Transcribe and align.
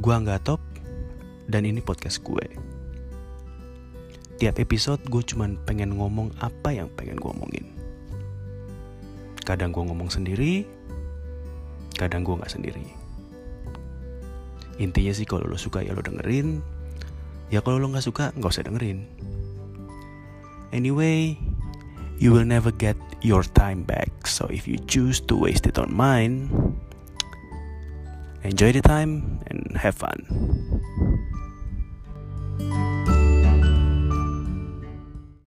Gua 0.00 0.16
nggak 0.16 0.48
top 0.48 0.60
dan 1.50 1.68
ini 1.68 1.84
podcast 1.84 2.24
gue. 2.24 2.46
Tiap 4.40 4.56
episode 4.56 5.04
gue 5.04 5.20
cuman 5.20 5.60
pengen 5.68 6.00
ngomong 6.00 6.32
apa 6.40 6.72
yang 6.72 6.88
pengen 6.96 7.20
gue 7.20 7.28
omongin. 7.28 7.68
Kadang 9.44 9.76
gue 9.76 9.84
ngomong 9.84 10.08
sendiri, 10.08 10.64
kadang 12.00 12.24
gue 12.24 12.32
nggak 12.32 12.48
sendiri. 12.48 12.86
Intinya 14.80 15.12
sih 15.12 15.28
kalau 15.28 15.44
lo 15.44 15.60
suka 15.60 15.84
ya 15.84 15.92
lo 15.92 16.00
dengerin, 16.00 16.64
ya 17.52 17.60
kalau 17.60 17.76
lo 17.76 17.92
nggak 17.92 18.06
suka 18.08 18.32
nggak 18.32 18.56
usah 18.56 18.64
dengerin. 18.64 19.04
Anyway, 20.72 21.36
you 22.16 22.32
will 22.32 22.48
never 22.48 22.72
get 22.72 22.96
your 23.20 23.44
time 23.44 23.84
back. 23.84 24.08
So 24.24 24.48
if 24.48 24.64
you 24.64 24.80
choose 24.88 25.20
to 25.28 25.36
waste 25.36 25.68
it 25.68 25.76
on 25.76 25.92
mine, 25.92 26.48
enjoy 28.42 28.72
the 28.72 28.82
time 28.82 29.40
and 29.46 29.76
have 29.76 29.94
fun. 29.94 30.69